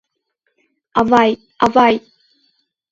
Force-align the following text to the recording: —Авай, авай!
—Авай, 0.99 1.31
авай! 1.65 1.95